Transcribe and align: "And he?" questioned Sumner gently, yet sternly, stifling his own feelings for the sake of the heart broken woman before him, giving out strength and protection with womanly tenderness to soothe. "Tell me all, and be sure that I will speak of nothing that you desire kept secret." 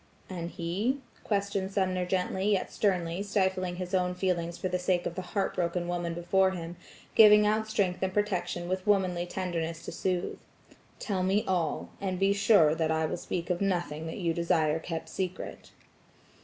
"And 0.31 0.49
he?" 0.49 0.97
questioned 1.23 1.71
Sumner 1.71 2.07
gently, 2.07 2.53
yet 2.53 2.71
sternly, 2.73 3.21
stifling 3.21 3.75
his 3.75 3.93
own 3.93 4.15
feelings 4.15 4.57
for 4.57 4.67
the 4.67 4.79
sake 4.79 5.05
of 5.05 5.13
the 5.13 5.21
heart 5.21 5.53
broken 5.53 5.87
woman 5.87 6.15
before 6.15 6.49
him, 6.49 6.75
giving 7.13 7.45
out 7.45 7.67
strength 7.67 8.01
and 8.01 8.11
protection 8.11 8.67
with 8.67 8.87
womanly 8.87 9.27
tenderness 9.27 9.85
to 9.85 9.91
soothe. 9.91 10.39
"Tell 10.97 11.21
me 11.21 11.45
all, 11.47 11.89
and 12.01 12.17
be 12.17 12.33
sure 12.33 12.73
that 12.73 12.89
I 12.89 13.05
will 13.05 13.15
speak 13.15 13.51
of 13.51 13.61
nothing 13.61 14.07
that 14.07 14.17
you 14.17 14.33
desire 14.33 14.79
kept 14.79 15.07
secret." 15.07 15.69